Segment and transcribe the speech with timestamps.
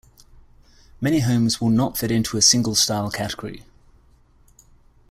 [0.99, 3.65] Many homes will not fit into a single style category.